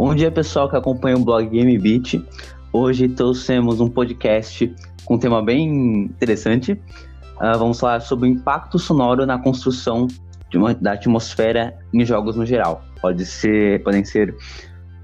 Bom 0.00 0.14
dia, 0.14 0.30
pessoal 0.30 0.66
que 0.66 0.74
acompanha 0.74 1.14
o 1.14 1.22
blog 1.22 1.46
Game 1.46 1.78
Beat. 1.78 2.24
Hoje 2.72 3.06
trouxemos 3.06 3.82
um 3.82 3.90
podcast 3.90 4.74
com 5.04 5.16
um 5.16 5.18
tema 5.18 5.44
bem 5.44 6.04
interessante. 6.04 6.72
Uh, 6.72 7.58
vamos 7.58 7.78
falar 7.78 8.00
sobre 8.00 8.26
o 8.26 8.32
impacto 8.32 8.78
sonoro 8.78 9.26
na 9.26 9.38
construção 9.38 10.06
uma, 10.54 10.72
da 10.72 10.92
atmosfera 10.92 11.78
em 11.92 12.02
jogos 12.02 12.34
no 12.34 12.46
geral. 12.46 12.82
Pode 13.02 13.26
ser, 13.26 13.82
podem 13.82 14.02
ser 14.02 14.34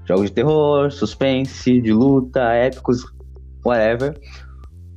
jogos 0.03 0.29
de 0.29 0.31
terror, 0.31 0.91
suspense, 0.91 1.79
de 1.79 1.93
luta, 1.93 2.41
épicos, 2.53 3.05
whatever. 3.63 4.19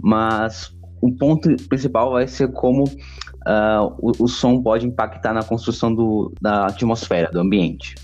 Mas 0.03 0.75
o 1.03 1.15
ponto 1.15 1.55
principal 1.69 2.13
vai 2.13 2.27
ser 2.27 2.51
como 2.53 2.85
uh, 2.85 3.95
o, 3.99 4.13
o, 4.25 4.27
som 4.27 4.63
pode 4.63 4.87
impactar 4.87 5.35
na 5.35 5.43
construção 5.43 5.95
do, 5.95 6.33
da 6.41 6.69
atmosfera, 6.69 7.31
do 7.31 7.39
ambiente. 7.39 7.97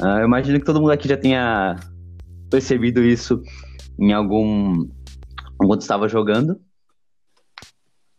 Uh, 0.00 0.18
eu 0.20 0.24
imagino 0.24 0.58
que 0.58 0.64
todo 0.64 0.80
mundo 0.80 0.92
aqui 0.92 1.08
já 1.08 1.16
tenha 1.16 1.76
percebido 2.50 3.02
isso 3.02 3.42
em 3.98 4.12
algum. 4.12 4.88
enquanto 5.62 5.82
estava 5.82 6.08
jogando. 6.08 6.60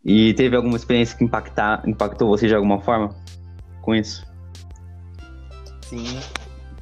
E 0.04 0.34
teve 0.34 0.54
alguma 0.54 0.76
experiência 0.76 1.16
que 1.16 1.24
impactar, 1.24 1.82
impactou 1.88 2.28
você 2.28 2.46
de 2.46 2.54
alguma 2.54 2.80
forma 2.80 3.16
com 3.80 3.94
isso? 3.94 4.26
Sim, 5.82 6.20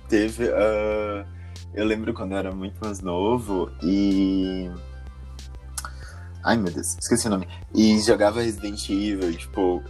teve. 0.09 0.49
Uh, 0.49 1.25
eu 1.73 1.85
lembro 1.85 2.13
quando 2.13 2.33
eu 2.33 2.39
era 2.39 2.53
muito 2.53 2.79
mais 2.85 3.01
novo 3.01 3.71
e 3.83 4.69
Ai, 6.45 6.57
meu 6.57 6.73
Deus, 6.73 6.97
esqueci 7.01 7.29
o 7.29 7.31
nome. 7.31 7.47
E 7.75 8.01
jogava 8.01 8.43
Resident 8.43 8.89
Evil, 8.91 9.33
tipo, 9.37 9.83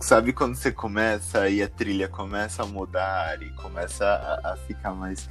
sabe 0.00 0.32
quando 0.32 0.54
você 0.54 0.72
começa 0.72 1.48
e 1.48 1.62
a 1.62 1.68
trilha 1.68 2.08
começa 2.08 2.62
a 2.62 2.66
mudar 2.66 3.40
e 3.42 3.50
começa 3.50 4.04
a, 4.04 4.52
a 4.52 4.56
ficar 4.56 4.92
mais, 4.92 5.28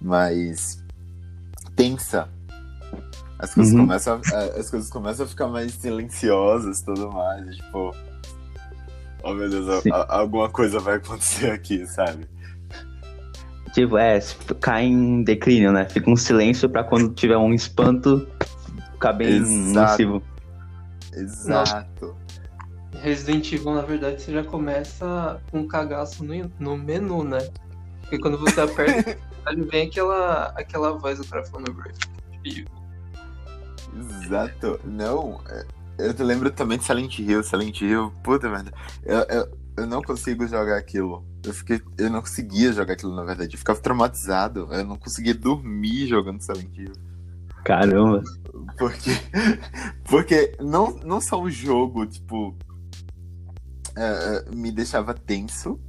mais 0.00 0.82
tensa? 1.74 2.28
As 3.38 3.54
coisas, 3.54 3.72
uhum. 3.72 3.80
começam 3.80 4.20
a, 4.32 4.38
as 4.58 4.70
coisas 4.70 4.88
começam 4.90 5.26
a 5.26 5.28
ficar 5.28 5.48
mais 5.48 5.72
silenciosas 5.72 6.80
e 6.80 6.84
tudo 6.84 7.10
mais. 7.10 7.56
Tipo, 7.56 7.94
oh 9.24 9.34
meu 9.34 9.50
Deus, 9.50 9.86
a, 9.92 10.16
alguma 10.16 10.48
coisa 10.48 10.78
vai 10.78 10.96
acontecer 10.96 11.50
aqui, 11.50 11.84
sabe? 11.86 12.28
Tipo, 13.72 13.96
é, 13.96 14.20
cai 14.60 14.84
em 14.84 15.24
declínio, 15.24 15.72
né? 15.72 15.88
Fica 15.88 16.10
um 16.10 16.16
silêncio 16.16 16.68
para 16.68 16.84
quando 16.84 17.12
tiver 17.14 17.38
um 17.38 17.54
espanto 17.54 18.28
ficar 18.92 19.14
bem 19.14 19.40
nocivo. 19.40 20.22
Exato. 21.12 22.16
Resident 23.00 23.52
Evil, 23.52 23.74
na 23.74 23.82
verdade, 23.82 24.22
você 24.22 24.32
já 24.32 24.44
começa 24.44 25.40
com 25.50 25.60
um 25.60 25.68
cagaço 25.68 26.24
no, 26.24 26.50
no 26.58 26.76
menu, 26.76 27.24
né? 27.24 27.38
Porque 28.02 28.18
quando 28.18 28.38
você 28.38 28.60
aperta, 28.60 29.16
vem 29.70 29.88
aquela, 29.88 30.46
aquela 30.56 30.92
voz 30.92 31.18
do 31.18 31.26
cara 31.26 31.44
falando 31.44 31.74
Exato. 34.24 34.80
Não, 34.84 35.40
é, 35.48 35.66
eu 35.98 36.14
te 36.14 36.22
lembro 36.22 36.50
também 36.50 36.78
de 36.78 36.84
Silent 36.84 37.18
Hill. 37.18 37.42
Silent 37.42 37.80
Hill, 37.80 38.12
puta 38.22 38.48
merda. 38.48 38.72
Eu, 39.04 39.18
eu, 39.20 39.58
eu 39.78 39.86
não 39.86 40.02
consigo 40.02 40.46
jogar 40.46 40.76
aquilo. 40.76 41.24
Eu, 41.44 41.52
fiquei, 41.52 41.80
eu 41.98 42.10
não 42.10 42.20
conseguia 42.20 42.72
jogar 42.72 42.94
aquilo, 42.94 43.14
na 43.14 43.24
verdade. 43.24 43.54
Eu 43.54 43.58
ficava 43.58 43.80
traumatizado. 43.80 44.68
Eu 44.70 44.84
não 44.84 44.96
conseguia 44.96 45.34
dormir 45.34 46.06
jogando 46.06 46.40
Silent 46.40 46.76
Hill. 46.76 46.92
Caramba. 47.64 48.22
Porque, 48.76 49.10
porque 50.04 50.56
não, 50.60 50.98
não 51.04 51.20
só 51.20 51.40
o 51.40 51.50
jogo, 51.50 52.06
tipo, 52.06 52.56
é, 53.96 54.50
me 54.54 54.70
deixava 54.70 55.14
tenso, 55.14 55.80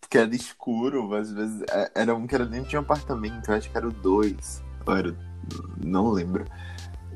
porque 0.00 0.18
era 0.18 0.34
escuro, 0.34 1.14
às 1.14 1.32
vezes 1.32 1.62
é, 1.70 1.90
era 1.94 2.14
um 2.14 2.26
que 2.26 2.34
era 2.34 2.46
dentro 2.46 2.68
de 2.68 2.76
um 2.76 2.80
apartamento, 2.80 3.50
eu 3.50 3.56
acho 3.56 3.70
que 3.70 3.76
era 3.76 3.88
o 3.88 3.92
2, 3.92 4.62
era, 4.88 5.16
não 5.84 6.10
lembro. 6.10 6.44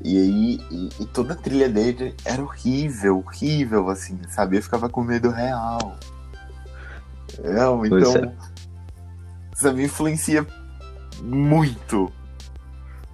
E 0.03 0.17
aí, 0.17 0.59
e, 0.71 0.89
e, 0.99 1.05
toda 1.05 1.33
a 1.33 1.37
trilha 1.37 1.69
dele 1.69 2.15
era 2.25 2.41
horrível, 2.41 3.19
horrível, 3.19 3.87
assim, 3.89 4.19
sabe? 4.29 4.57
Eu 4.57 4.63
ficava 4.63 4.89
com 4.89 5.03
medo 5.03 5.29
real. 5.29 5.95
Não, 7.43 7.85
então, 7.85 8.15
é. 8.15 8.33
sabe, 9.53 9.83
influencia 9.83 10.45
muito. 11.21 12.11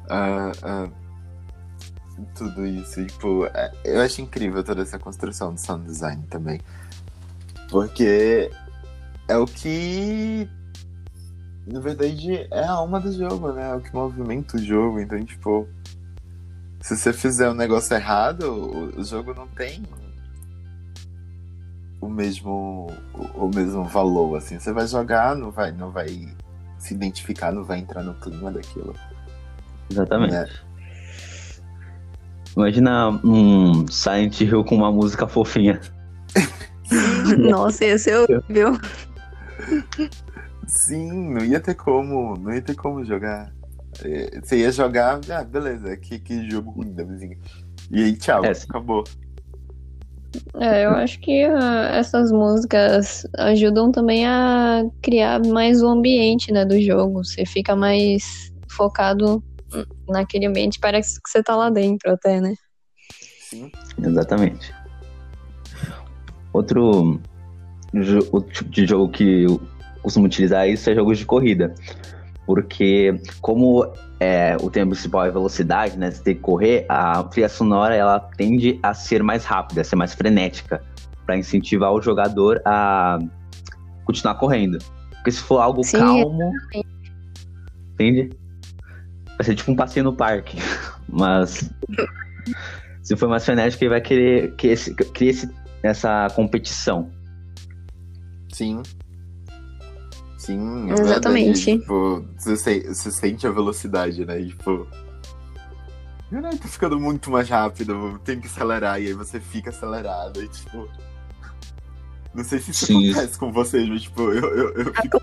Uh, 0.10 0.88
uh, 0.88 0.92
tudo 2.36 2.66
isso. 2.66 3.06
Tipo, 3.06 3.48
eu 3.84 4.02
acho 4.02 4.22
incrível 4.22 4.64
toda 4.64 4.82
essa 4.82 4.98
construção 4.98 5.54
do 5.54 5.60
sound 5.60 5.86
design 5.86 6.24
também. 6.30 6.60
Porque 7.70 8.52
é 9.28 9.38
o 9.38 9.46
que. 9.46 10.50
Na 11.66 11.80
verdade, 11.80 12.48
é 12.52 12.64
a 12.64 12.72
alma 12.72 13.00
do 13.00 13.12
jogo, 13.12 13.52
né? 13.52 13.72
É 13.72 13.76
o 13.76 13.82
que 13.82 13.94
movimenta 13.94 14.58
o 14.58 14.60
jogo. 14.60 15.00
Então, 15.00 15.24
tipo. 15.24 15.68
Se 16.80 16.96
você 16.96 17.12
fizer 17.12 17.50
um 17.50 17.54
negócio 17.54 17.96
errado, 17.96 18.44
o, 18.98 19.04
jogo 19.04 19.34
não 19.34 19.48
tem 19.48 19.84
o 22.00 22.08
mesmo 22.08 22.88
o, 23.36 23.50
mesmo 23.54 23.84
valor 23.84 24.38
assim 24.38 24.60
você 24.60 24.72
vai 24.72 24.88
jogar 24.88 25.36
não 25.36 25.52
vai 25.52 25.72
não 25.72 25.92
vai 25.92 26.08
se 26.78 26.94
identificar 26.94 27.52
não 27.52 27.64
vai 27.64 27.80
entrar 27.80 28.04
no 28.04 28.14
clima 28.14 28.52
daquilo 28.52 28.94
exatamente 29.90 30.32
né? 30.32 30.48
Imagina 32.58 33.10
um 33.24 33.88
Silent 33.88 34.42
Hill 34.42 34.64
com 34.64 34.76
uma 34.76 34.92
música 34.92 35.28
fofinha. 35.28 35.80
Nossa, 37.38 37.86
esse 37.86 38.10
é 38.10 38.20
horrível. 38.20 38.74
Sim, 40.68 41.34
não 41.34 41.44
ia 41.44 41.60
ter 41.60 41.76
como, 41.76 42.36
não 42.38 42.54
ia 42.54 42.62
ter 42.62 42.76
como 42.76 43.04
jogar. 43.04 43.54
É, 44.04 44.40
você 44.42 44.58
ia 44.58 44.72
jogar, 44.72 45.20
ah, 45.32 45.44
beleza, 45.44 45.96
que, 45.98 46.20
que 46.20 46.50
jogo 46.50 46.72
ruim 46.72 46.94
da 46.94 47.04
vizinha. 47.04 47.38
E 47.90 48.04
aí, 48.04 48.16
tchau, 48.16 48.44
é, 48.44 48.52
acabou. 48.52 49.04
É, 50.60 50.86
eu 50.86 50.92
acho 50.92 51.20
que 51.20 51.48
uh, 51.48 51.84
essas 51.94 52.32
músicas 52.32 53.26
ajudam 53.38 53.92
também 53.92 54.28
a 54.28 54.84
criar 55.02 55.42
mais 55.46 55.82
o 55.82 55.88
ambiente 55.88 56.52
né, 56.52 56.66
do 56.66 56.80
jogo. 56.82 57.24
Você 57.24 57.46
fica 57.46 57.76
mais 57.76 58.52
focado 58.70 59.44
naquele 60.08 60.46
ambiente, 60.46 60.80
parece 60.80 61.22
que 61.22 61.30
você 61.30 61.44
tá 61.44 61.56
lá 61.56 61.70
dentro 61.70 62.12
até, 62.12 62.40
né? 62.40 62.54
Sim. 63.42 63.72
Exatamente. 64.04 64.74
Outro, 66.58 67.22
outro 68.32 68.52
tipo 68.52 68.70
de 68.72 68.88
jogo 68.88 69.10
que 69.10 69.44
eu 69.44 69.62
costumo 70.02 70.26
utilizar 70.26 70.68
isso 70.68 70.90
é 70.90 70.96
jogos 70.96 71.20
de 71.20 71.26
corrida. 71.26 71.76
Porque 72.48 73.22
como 73.42 73.86
é, 74.20 74.58
o 74.60 74.72
tema 74.72 74.92
principal 74.92 75.26
é 75.26 75.30
velocidade, 75.30 76.00
né? 76.00 76.10
Você 76.10 76.24
tem 76.24 76.36
que 76.36 76.42
correr, 76.42 76.86
a 76.90 77.24
trilha 77.26 77.48
sonora 77.48 77.94
ela 77.94 78.20
tende 78.20 78.80
a 78.82 78.92
ser 78.96 79.22
mais 79.22 79.46
rápida, 79.46 79.82
a 79.82 79.84
ser 79.84 79.96
mais 79.96 80.16
frenética, 80.16 80.82
para 81.28 81.38
incentivar 81.38 81.94
o 81.94 82.02
jogador 82.02 82.60
a 82.66 83.20
continuar 84.04 84.36
correndo. 84.36 84.80
Porque 85.12 85.32
se 85.32 85.40
for 85.40 85.60
algo 85.60 85.84
Sim, 85.84 86.00
calmo. 86.00 86.52
Entende? 87.94 88.32
Vai 89.38 89.46
ser 89.46 89.54
tipo 89.54 89.72
um 89.72 89.76
passeio 89.76 90.06
no 90.06 90.14
parque. 90.14 90.58
Mas 91.08 91.70
se 93.04 93.16
for 93.16 93.30
mais 93.30 93.46
frenético, 93.46 93.84
ele 93.84 93.90
vai 93.90 94.02
querer 94.02 94.56
que 94.56 94.68
esse, 94.70 94.96
criar 94.96 95.32
esse, 95.32 95.50
essa 95.88 96.28
competição. 96.36 97.12
Sim. 98.54 98.82
Sim, 100.38 100.90
é 100.90 100.94
Exatamente. 100.94 101.66
Verdade. 101.66 101.82
Tipo, 101.82 102.26
você, 102.38 102.94
você 102.94 103.12
sente 103.12 103.46
a 103.46 103.52
velocidade, 103.52 104.26
né? 104.26 104.42
tipo. 104.44 104.88
Caralho, 106.32 106.58
tá 106.58 106.68
ficando 106.68 107.00
muito 107.00 107.30
mais 107.32 107.50
rápido, 107.50 108.20
tem 108.24 108.40
que 108.40 108.48
acelerar, 108.48 109.02
e 109.02 109.08
aí 109.08 109.14
você 109.14 109.40
fica 109.40 109.70
acelerado, 109.70 110.42
e 110.42 110.48
tipo. 110.48 110.88
Não 112.34 112.44
sei 112.44 112.60
se 112.60 112.72
isso 112.72 112.86
Sim. 112.86 113.12
acontece 113.12 113.40
com 113.40 113.52
vocês, 113.52 113.90
mas 113.90 114.04
tipo, 114.04 114.22
eu, 114.32 114.56
eu, 114.56 114.74
eu 114.74 114.94
fico. 115.02 115.22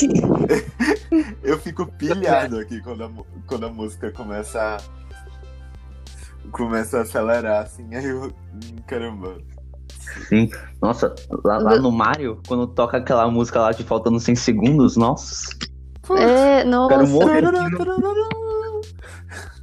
eu 1.42 1.58
fico 1.58 1.86
pilhado 1.86 2.58
aqui 2.58 2.80
quando 2.80 3.04
a, 3.04 3.10
quando 3.46 3.66
a 3.66 3.70
música 3.70 4.12
começa 4.12 4.76
a. 4.76 5.00
Começa 6.50 6.98
a 6.98 7.02
acelerar, 7.02 7.64
assim, 7.64 7.94
aí 7.94 8.06
eu. 8.06 8.32
Caramba. 8.86 9.38
Sim, 10.28 10.50
nossa, 10.80 11.14
lá, 11.44 11.58
lá 11.58 11.78
no 11.78 11.90
Mario, 11.92 12.40
quando 12.46 12.66
toca 12.66 12.96
aquela 12.96 13.30
música 13.30 13.60
lá 13.60 13.72
de 13.72 13.84
faltando 13.84 14.18
100 14.18 14.34
segundos, 14.36 14.96
nossa. 14.96 15.56
É, 16.10 16.64
nossa. 16.64 16.94
Quero 16.94 17.08
morrer. 17.08 17.44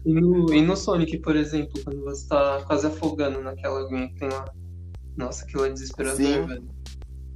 E 0.05 0.13
no, 0.13 0.53
e 0.53 0.61
no 0.61 0.77
Sonic, 0.77 1.17
por 1.19 1.35
exemplo, 1.35 1.73
quando 1.83 2.03
você 2.03 2.27
tá 2.27 2.63
quase 2.65 2.87
afogando 2.87 3.41
naquela 3.41 3.81
aguinha 3.81 4.07
que 4.07 4.15
tem 4.15 4.29
lá. 4.29 4.45
Nossa, 5.17 5.43
aquilo 5.43 5.65
é 5.65 5.69
desesperador, 5.69 6.15
Sim. 6.15 6.45
velho. 6.45 6.77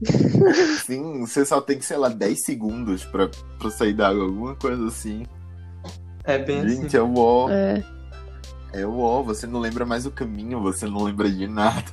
Sim, 0.86 1.20
você 1.22 1.46
só 1.46 1.60
tem, 1.60 1.82
sei 1.82 1.98
lá, 1.98 2.10
10 2.10 2.46
segundos 2.46 3.04
pra, 3.04 3.30
pra 3.60 3.70
sair 3.70 3.94
d'água, 3.94 4.24
alguma 4.24 4.56
coisa 4.56 4.86
assim. 4.88 5.26
É 6.24 6.38
bem 6.38 6.68
Gente, 6.68 6.86
assim. 6.88 6.98
é 6.98 7.02
o 7.02 7.14
ó. 7.18 7.50
É. 7.50 7.84
É 8.74 8.86
o 8.86 9.00
ó, 9.00 9.22
você 9.22 9.46
não 9.46 9.60
lembra 9.60 9.86
mais 9.86 10.06
o 10.06 10.12
caminho, 10.12 10.62
você 10.62 10.86
não 10.86 11.04
lembra 11.04 11.30
de 11.30 11.48
nada. 11.48 11.92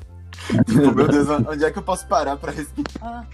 Tipo, 0.67 0.95
meu 0.95 1.09
Deus, 1.09 1.29
onde 1.29 1.65
é 1.65 1.71
que 1.71 1.79
eu 1.79 1.83
posso 1.83 2.07
parar 2.07 2.37
pra 2.37 2.53
respirar? 2.53 3.29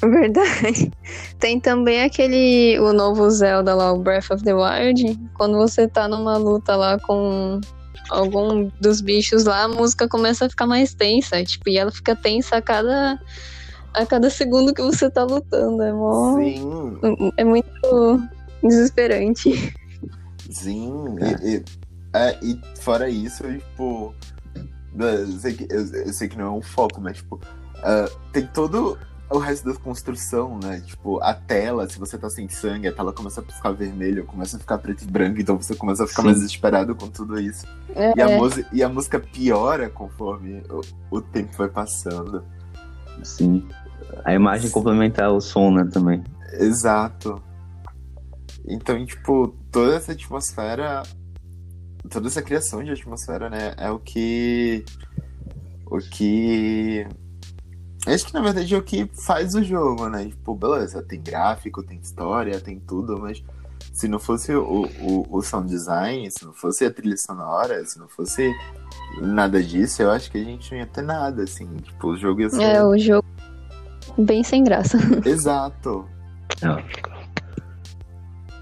Verdade. 0.00 0.90
Tem 1.40 1.58
também 1.60 2.02
aquele. 2.02 2.78
O 2.80 2.92
novo 2.92 3.28
Zelda 3.30 3.74
lá, 3.74 3.92
o 3.92 3.98
Breath 4.00 4.30
of 4.30 4.44
the 4.44 4.54
Wild. 4.54 5.18
Quando 5.34 5.56
você 5.56 5.88
tá 5.88 6.06
numa 6.06 6.36
luta 6.36 6.76
lá 6.76 6.98
com 7.00 7.60
algum 8.10 8.70
dos 8.80 9.00
bichos 9.00 9.44
lá, 9.44 9.64
a 9.64 9.68
música 9.68 10.06
começa 10.08 10.46
a 10.46 10.50
ficar 10.50 10.66
mais 10.66 10.94
tensa. 10.94 11.42
Tipo, 11.44 11.68
e 11.68 11.78
ela 11.78 11.90
fica 11.90 12.14
tensa 12.14 12.56
a 12.56 12.62
cada. 12.62 13.18
A 13.94 14.06
cada 14.06 14.30
segundo 14.30 14.72
que 14.72 14.82
você 14.82 15.10
tá 15.10 15.24
lutando. 15.24 15.82
É 15.82 15.92
mó... 15.92 16.36
Sim, 16.36 16.98
É 17.36 17.42
muito 17.42 18.22
desesperante. 18.62 19.74
sim. 20.50 20.92
E, 21.42 21.56
e- 21.56 21.64
é, 22.14 22.38
e 22.42 22.58
fora 22.80 23.08
isso, 23.08 23.42
tipo. 23.44 24.14
Eu 24.14 24.14
sei, 25.38 25.54
que, 25.54 25.66
eu, 25.70 25.86
eu 26.06 26.12
sei 26.12 26.28
que 26.28 26.36
não 26.36 26.46
é 26.46 26.50
um 26.50 26.62
foco, 26.62 27.00
mas, 27.00 27.18
tipo, 27.18 27.40
ah, 27.82 28.08
tem 28.32 28.46
todo 28.46 28.98
o 29.30 29.38
resto 29.38 29.70
da 29.70 29.78
construção, 29.78 30.58
né? 30.62 30.80
Tipo, 30.84 31.22
a 31.22 31.34
tela, 31.34 31.88
se 31.88 31.98
você 31.98 32.16
tá 32.16 32.30
sem 32.30 32.48
sangue, 32.48 32.88
a 32.88 32.92
tela 32.92 33.12
começa 33.12 33.40
a 33.40 33.44
piscar 33.44 33.72
vermelho, 33.72 34.24
começa 34.24 34.56
a 34.56 34.60
ficar 34.60 34.78
preto 34.78 35.04
e 35.04 35.06
branco, 35.06 35.40
então 35.40 35.56
você 35.56 35.74
começa 35.74 36.04
a 36.04 36.06
ficar 36.06 36.22
Sim. 36.22 36.28
mais 36.28 36.38
desesperado 36.38 36.94
com 36.94 37.08
tudo 37.08 37.38
isso. 37.38 37.66
É, 37.94 38.14
E, 38.16 38.22
a 38.22 38.36
música, 38.38 38.68
e 38.72 38.82
a 38.82 38.88
música 38.88 39.20
piora 39.20 39.90
conforme 39.90 40.62
o, 40.70 40.80
o 41.16 41.20
tempo 41.20 41.50
vai 41.58 41.68
passando. 41.68 42.42
Sim. 43.22 43.68
A 44.24 44.32
imagem 44.32 44.70
complementar 44.70 45.30
o 45.30 45.40
som, 45.40 45.70
né, 45.70 45.86
também. 45.92 46.24
Exato. 46.54 47.42
Então, 48.66 49.04
tipo, 49.04 49.54
toda 49.70 49.94
essa 49.94 50.12
atmosfera, 50.12 51.02
toda 52.08 52.28
essa 52.28 52.42
criação 52.42 52.82
de 52.82 52.90
atmosfera, 52.90 53.48
né, 53.48 53.74
é 53.76 53.90
o 53.90 53.98
que. 53.98 54.84
O 55.86 55.98
que. 55.98 57.06
Acho 58.06 58.26
que 58.26 58.34
na 58.34 58.40
verdade 58.40 58.74
é 58.74 58.78
o 58.78 58.82
que 58.82 59.10
faz 59.26 59.54
o 59.54 59.62
jogo, 59.62 60.08
né? 60.08 60.26
Tipo, 60.26 60.54
beleza, 60.54 61.02
tem 61.02 61.20
gráfico, 61.20 61.82
tem 61.82 61.98
história, 61.98 62.60
tem 62.60 62.78
tudo, 62.80 63.18
mas 63.18 63.42
se 63.92 64.08
não 64.08 64.18
fosse 64.18 64.54
o, 64.54 64.86
o, 65.00 65.26
o 65.28 65.42
sound 65.42 65.68
design, 65.68 66.30
se 66.30 66.44
não 66.44 66.52
fosse 66.52 66.84
a 66.84 66.90
trilha 66.90 67.16
sonora, 67.16 67.84
se 67.84 67.98
não 67.98 68.08
fosse 68.08 68.54
nada 69.20 69.62
disso, 69.62 70.02
eu 70.02 70.10
acho 70.10 70.30
que 70.30 70.38
a 70.38 70.44
gente 70.44 70.70
não 70.70 70.78
ia 70.78 70.86
ter 70.86 71.02
nada, 71.02 71.42
assim. 71.42 71.66
Tipo, 71.76 72.08
o 72.08 72.16
jogo 72.16 72.40
ia 72.40 72.50
ser. 72.50 72.62
é 72.62 72.84
o 72.84 72.96
jogo 72.96 73.26
bem 74.16 74.42
sem 74.42 74.62
graça. 74.62 74.98
Exato. 75.26 76.08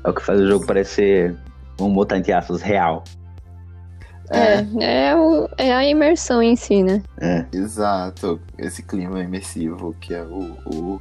É 0.04 0.08
o 0.08 0.14
que 0.14 0.22
faz 0.22 0.40
o 0.40 0.46
jogo 0.46 0.66
parecer, 0.66 1.36
vamos 1.78 1.94
botar 1.94 2.18
entre 2.18 2.32
aspas, 2.32 2.62
real. 2.62 3.04
É, 4.30 5.08
é, 5.10 5.16
o, 5.16 5.48
é 5.56 5.72
a 5.74 5.84
imersão 5.88 6.42
em 6.42 6.56
si, 6.56 6.82
né? 6.82 7.02
É. 7.20 7.46
Exato, 7.52 8.40
esse 8.58 8.82
clima 8.82 9.20
imersivo 9.20 9.94
que 10.00 10.14
é 10.14 10.22
o, 10.22 10.56
o- 10.66 11.00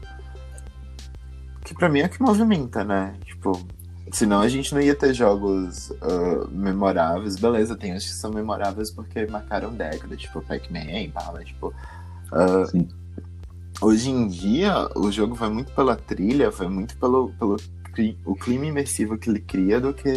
que 1.64 1.74
pra 1.74 1.90
mim 1.90 2.02
é 2.02 2.06
o 2.06 2.10
que 2.10 2.22
movimenta, 2.22 2.84
né? 2.84 3.16
Tipo, 3.26 3.60
senão 4.12 4.42
a 4.42 4.48
gente 4.48 4.74
não 4.74 4.82
ia 4.82 4.94
ter 4.94 5.14
jogos 5.14 5.92
ah, 6.02 6.48
memoráveis. 6.52 7.38
Beleza, 7.38 7.76
tem 7.76 7.96
uns 7.96 8.06
que 8.06 8.12
são 8.12 8.32
memoráveis 8.32 8.92
porque 8.92 9.26
marcaram 9.26 9.74
décadas, 9.74 10.20
tipo 10.20 10.42
Pac-Man, 10.42 11.12
mas 11.34 11.48
tipo. 11.48 11.74
ah, 12.32 12.66
Sim. 12.70 12.88
hoje 13.82 14.12
em 14.12 14.28
dia, 14.28 14.88
o 14.96 15.12
jogo 15.12 15.34
vai 15.34 15.50
muito 15.50 15.72
pela 15.74 15.96
trilha, 15.96 16.52
vai 16.52 16.68
muito 16.68 16.96
pelo, 16.98 17.30
pelo 17.40 17.58
o 18.26 18.36
clima 18.36 18.66
imersivo 18.66 19.18
que 19.18 19.30
ele 19.30 19.40
cria 19.40 19.80
do 19.82 19.94
que. 19.94 20.12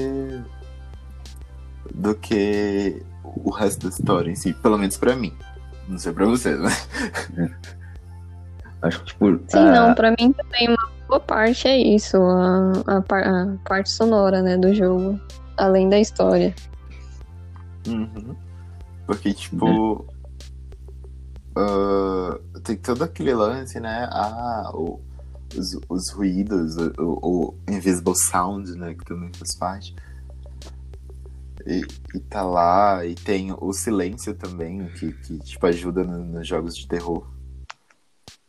Do 1.95 2.15
que 2.15 3.03
o 3.25 3.51
resto 3.51 3.85
da 3.89 3.95
história 3.95 4.31
em 4.31 4.35
si, 4.35 4.53
pelo 4.55 4.79
menos 4.79 4.97
pra 4.97 5.15
mim. 5.17 5.33
Não 5.89 5.99
sei 5.99 6.13
pra 6.13 6.27
vocês, 6.27 6.59
né? 6.61 6.71
Acho 8.83 9.01
que, 9.01 9.07
tipo. 9.07 9.27
Sim, 9.49 9.59
ah, 9.59 9.73
não, 9.89 9.95
pra 9.95 10.11
mim 10.13 10.33
também 10.33 10.69
uma 10.69 10.91
boa 11.09 11.21
parte 11.21 11.67
é 11.67 11.77
isso, 11.79 12.17
a, 12.19 12.73
a, 12.99 13.01
par- 13.03 13.27
a 13.27 13.57
parte 13.67 13.91
sonora, 13.91 14.41
né, 14.43 14.57
do 14.57 14.73
jogo, 14.75 15.19
além 15.57 15.89
da 15.89 15.99
história. 15.99 16.55
Uhum. 17.87 18.37
Porque, 19.07 19.33
tipo. 19.33 20.07
ah, 21.57 22.39
tem 22.63 22.77
todo 22.77 23.03
aquele 23.03 23.35
lance, 23.35 23.81
né? 23.81 24.09
Ah, 24.13 24.71
o- 24.75 25.01
os, 25.57 25.79
os 25.89 26.11
ruídos, 26.11 26.77
o, 26.77 26.93
o, 26.99 27.45
o 27.49 27.55
Invisible 27.69 28.15
Sound, 28.15 28.71
né? 28.77 28.95
Que 28.95 29.05
também 29.05 29.31
faz 29.33 29.55
parte. 29.57 29.95
E, 31.69 31.83
e 32.17 32.21
tá 32.21 32.43
lá, 32.43 33.05
e 33.05 33.15
tem 33.15 33.53
o 33.61 33.73
silêncio 33.75 34.35
também, 34.35 34.89
que, 34.89 35.13
que 35.13 35.39
tipo, 35.41 35.67
ajuda 35.67 36.03
no- 36.03 36.25
nos 36.25 36.49
jogos 36.49 36.75
de 36.75 36.89
terror. 36.89 37.27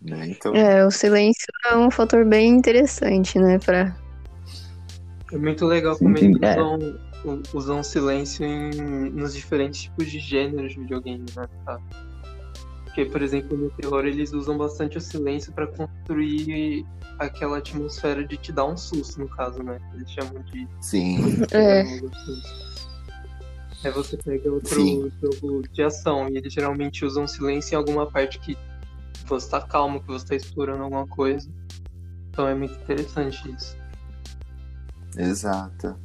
Né? 0.01 0.29
Então, 0.29 0.55
É, 0.55 0.85
o 0.85 0.91
silêncio 0.91 1.47
é 1.65 1.75
um 1.75 1.91
fator 1.91 2.23
bem 2.25 2.47
interessante, 2.47 3.37
né, 3.37 3.59
pra... 3.59 3.93
É 5.31 5.37
muito 5.37 5.65
legal 5.65 5.95
Sim, 5.95 6.05
como 6.05 6.17
eles 6.17 6.41
é. 6.41 6.55
usam, 6.59 6.79
usam 7.53 7.83
silêncio 7.83 8.45
em, 8.45 9.09
nos 9.11 9.33
diferentes 9.33 9.81
tipos 9.83 10.09
de 10.09 10.19
gêneros 10.19 10.73
de 10.73 10.79
videogame, 10.79 11.25
né? 11.35 11.47
Tá? 11.65 11.77
Porque, 12.85 13.05
por 13.05 13.21
exemplo, 13.21 13.55
no 13.55 13.69
terror 13.71 14.05
eles 14.05 14.33
usam 14.33 14.57
bastante 14.57 14.97
o 14.97 15.01
silêncio 15.01 15.53
pra 15.53 15.67
construir 15.67 16.85
aquela 17.19 17.57
atmosfera 17.57 18.25
de 18.25 18.37
te 18.37 18.51
dar 18.51 18.65
um 18.65 18.75
susto, 18.77 19.19
no 19.19 19.29
caso, 19.29 19.61
né? 19.61 19.77
Eles 19.93 20.09
chamam 20.11 20.41
de 20.43 20.67
sim. 20.81 21.17
É. 21.53 21.83
Aí 23.83 23.91
você 23.91 24.17
pega 24.17 24.51
outro 24.51 24.75
Sim. 24.75 25.11
jogo 25.21 25.63
de 25.69 25.81
ação 25.81 26.27
e 26.29 26.37
eles 26.37 26.51
geralmente 26.51 27.05
usam 27.05 27.25
silêncio 27.25 27.75
em 27.75 27.77
alguma 27.77 28.09
parte 28.09 28.39
que 28.39 28.57
você 29.25 29.49
tá 29.49 29.61
calmo, 29.61 30.01
que 30.01 30.07
você 30.07 30.25
tá 30.25 30.35
explorando 30.35 30.83
alguma 30.83 31.07
coisa. 31.07 31.49
Então 32.29 32.47
é 32.47 32.53
muito 32.53 32.73
interessante 32.73 33.49
isso. 33.51 33.77
Exato. 35.17 35.95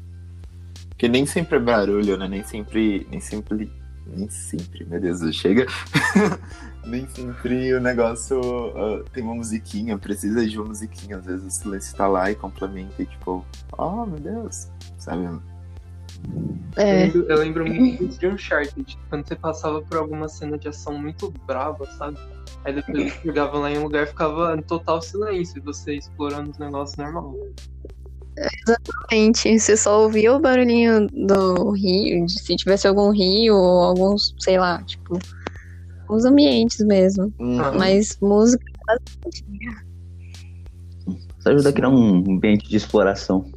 Porque 0.91 1.09
nem 1.09 1.27
sempre 1.27 1.57
é 1.57 1.61
barulho, 1.61 2.17
né? 2.17 2.29
Nem 2.29 2.45
sempre. 2.45 3.07
Nem 3.11 3.21
sempre. 3.21 3.71
Nem 4.07 4.29
sempre, 4.29 4.85
meu 4.85 5.01
Deus, 5.01 5.21
chega. 5.35 5.67
nem 6.87 7.09
sempre 7.09 7.73
o 7.73 7.81
negócio 7.81 8.39
ah, 8.77 9.03
tem 9.13 9.25
uma 9.25 9.35
musiquinha, 9.35 9.97
precisa 9.97 10.47
de 10.47 10.59
uma 10.59 10.69
musiquinha. 10.69 11.17
Às 11.17 11.25
vezes 11.25 11.47
o 11.47 11.51
silêncio 11.51 11.97
tá 11.97 12.07
lá 12.07 12.31
e 12.31 12.35
complementa 12.35 13.03
e 13.03 13.07
tipo, 13.07 13.45
oh 13.79 14.05
meu 14.05 14.21
Deus, 14.21 14.69
sabe? 14.99 15.41
Eu, 16.77 16.83
É, 16.83 17.05
lembro, 17.05 17.27
eu 17.29 17.39
lembro 17.39 17.67
muito 17.67 18.07
de 18.19 18.27
Uncharted, 18.27 18.99
quando 19.09 19.27
você 19.27 19.37
passava 19.37 19.81
por 19.83 19.99
alguma 19.99 20.29
cena 20.29 20.59
de 20.59 20.69
ação 20.69 20.99
muito 20.99 21.33
brava, 21.47 21.85
sabe? 21.99 22.19
Aí 22.65 22.75
depois 22.75 23.13
você 23.13 23.21
chegava 23.21 23.59
lá 23.59 23.71
em 23.71 23.79
um 23.79 23.85
lugar 23.85 24.05
e 24.05 24.07
ficava 24.07 24.57
em 24.57 24.63
total 24.63 25.01
silêncio, 25.01 25.59
e 25.59 25.61
você 25.61 25.95
explorando 25.97 26.51
os 26.51 26.59
negócios 26.59 26.97
normal. 26.97 27.35
exatamente. 28.37 29.59
Você 29.59 29.77
só 29.77 30.03
ouvia 30.03 30.35
o 30.35 30.41
barulhinho 30.41 31.07
do 31.09 31.71
rio, 31.73 32.27
de 32.27 32.41
se 32.41 32.57
tivesse 32.57 32.89
algum 32.89 33.11
rio 33.11 33.55
ou 33.55 33.85
alguns, 33.85 34.35
sei 34.41 34.59
lá, 34.59 34.83
tipo, 34.83 35.19
os 36.09 36.25
ambientes 36.25 36.79
mesmo. 36.87 37.33
Uhum. 37.39 37.79
Mas 37.79 38.17
música 38.21 38.65
Isso 41.39 41.49
ajuda 41.49 41.69
a 41.69 41.73
criar 41.73 41.91
um 41.91 42.19
ambiente 42.37 42.69
de 42.69 42.77
exploração. 42.77 43.53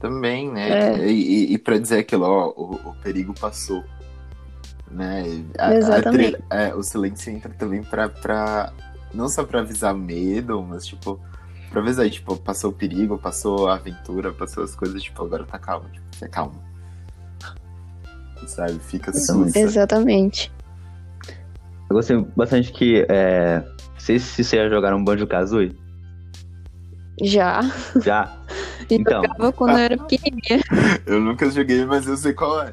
Também, 0.00 0.50
né? 0.50 0.68
É. 0.96 1.08
E, 1.08 1.12
e, 1.50 1.52
e 1.54 1.58
pra 1.58 1.78
dizer 1.78 1.98
aquilo, 1.98 2.24
ó, 2.24 2.48
o, 2.56 2.74
o 2.90 2.94
perigo 3.02 3.32
passou. 3.38 3.84
Né? 4.90 5.44
A- 5.58 5.66
a 5.68 5.74
Exatamente. 5.76 6.32
trilha- 6.32 6.44
é, 6.50 6.74
o 6.74 6.82
silêncio 6.82 7.30
entra 7.32 7.52
também 7.52 7.82
pra, 7.82 8.08
pra. 8.08 8.72
Não 9.14 9.28
só 9.28 9.44
pra 9.44 9.60
avisar 9.60 9.94
medo, 9.94 10.62
mas 10.62 10.86
tipo. 10.86 11.20
Pra 11.70 11.80
avisar 11.80 12.04
aí, 12.04 12.10
tipo, 12.10 12.36
passou 12.36 12.70
o 12.70 12.72
perigo, 12.72 13.16
passou 13.18 13.68
a 13.68 13.74
aventura, 13.74 14.32
passou 14.32 14.64
as 14.64 14.74
coisas, 14.74 15.00
tipo, 15.02 15.22
agora 15.22 15.44
tá 15.44 15.56
calmo, 15.58 15.88
tipo, 15.90 16.04
fica 16.14 16.28
calmo. 16.28 16.60
Sabe? 18.46 18.78
Fica 18.80 19.10
Exatamente. 19.10 19.46
sussa. 19.52 19.58
Exatamente. 19.60 20.52
Eu 21.88 21.94
gostei 21.96 22.16
bastante 22.34 22.72
que. 22.72 23.06
É... 23.08 23.58
Não 23.60 24.00
sei 24.00 24.18
se 24.18 24.42
vocês 24.44 24.62
já 24.62 24.68
jogaram 24.68 25.04
Banjo 25.04 25.26
Kazooie. 25.26 25.78
Já. 27.22 27.60
Já? 28.02 28.34
Então. 28.94 29.22
jogava 29.22 29.52
quando 29.52 29.70
eu 29.72 29.78
era 29.78 29.96
pequenininha. 29.96 30.62
Eu 31.06 31.20
nunca 31.20 31.50
joguei, 31.50 31.84
mas 31.84 32.06
eu 32.06 32.16
sei 32.16 32.32
qual 32.32 32.62
é. 32.62 32.70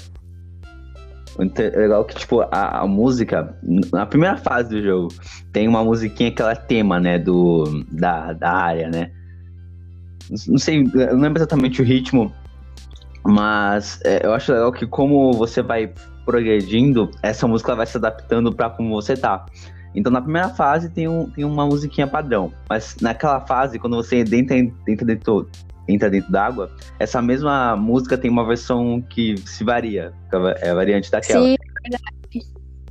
Inte- 1.39 1.69
legal 1.69 2.03
que, 2.05 2.15
tipo, 2.15 2.41
a, 2.41 2.79
a 2.81 2.88
música, 2.88 3.55
na 3.91 4.05
primeira 4.05 4.38
fase 4.38 4.69
do 4.69 4.81
jogo, 4.81 5.09
tem 5.51 5.67
uma 5.67 5.83
musiquinha 5.83 6.31
que 6.31 6.41
ela 6.41 6.51
é 6.53 6.55
tema, 6.55 7.00
né, 7.00 7.19
do, 7.19 7.83
da, 7.91 8.33
da 8.33 8.51
área, 8.51 8.89
né? 8.89 9.12
Não- 10.47 10.57
sei, 10.57 10.81
eu 10.81 11.13
não 11.13 11.21
lembro 11.21 11.38
exatamente 11.38 11.81
o 11.81 11.86
ritmo, 11.86 12.33
mas 13.24 14.00
é, 14.03 14.25
eu 14.25 14.33
acho 14.33 14.51
legal 14.51 14.71
que 14.71 14.86
como 14.88 15.31
você 15.33 15.62
vai 15.62 15.93
progredindo, 16.25 17.09
essa 17.21 17.47
música 17.47 17.75
vai 17.75 17.86
se 17.86 17.97
adaptando 17.97 18.51
pra 18.53 18.69
como 18.69 18.89
você 18.89 19.15
tá. 19.15 19.45
Então 19.95 20.12
na 20.12 20.21
primeira 20.21 20.50
fase 20.50 20.89
tem, 20.89 21.07
um, 21.07 21.29
tem 21.29 21.45
uma 21.45 21.65
musiquinha 21.65 22.07
padrão, 22.07 22.51
mas 22.69 22.97
naquela 23.01 23.39
fase, 23.41 23.79
quando 23.79 23.95
você 23.95 24.17
entra, 24.17 24.57
entra 24.57 25.05
dentro, 25.05 25.50
entra 25.88 26.10
dentro 26.10 26.32
d'água, 26.32 26.70
essa 27.00 27.22
mesma 27.22 27.75
música 27.75 28.17
tem 28.17 28.29
uma 28.29 28.46
versão 28.46 29.01
que 29.01 29.36
se 29.46 29.63
varia, 29.63 30.13
va- 30.32 30.56
é 30.62 30.70
a 30.70 30.75
variante 30.75 31.10
daquela. 31.10 31.46
Sim, 31.46 31.56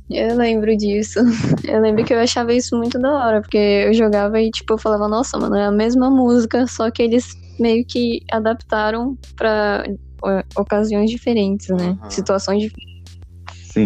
Eu 0.09 0.37
lembro 0.37 0.75
disso. 0.77 1.19
Eu 1.67 1.81
lembro 1.81 2.03
que 2.05 2.13
eu 2.13 2.19
achava 2.19 2.53
isso 2.53 2.77
muito 2.77 2.97
da 2.97 3.11
hora, 3.11 3.41
porque 3.41 3.57
eu 3.57 3.93
jogava 3.93 4.39
e, 4.39 4.49
tipo, 4.49 4.73
eu 4.73 4.77
falava, 4.77 5.07
nossa, 5.07 5.37
mano, 5.37 5.55
é 5.55 5.65
a 5.65 5.71
mesma 5.71 6.09
música, 6.09 6.65
só 6.65 6.89
que 6.89 7.03
eles 7.03 7.25
meio 7.59 7.83
que 7.85 8.21
adaptaram 8.31 9.17
pra 9.35 9.83
ó, 10.21 10.41
ocasiões 10.57 11.09
diferentes, 11.09 11.67
né? 11.69 11.97
Aham. 11.99 12.09
Situações 12.09 12.61
diferentes. 12.61 13.17
Sim. 13.63 13.85